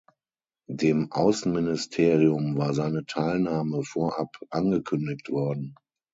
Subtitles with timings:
[0.67, 5.75] Dem Außenministerium war seine Teilnahme vorab angekündigt worden.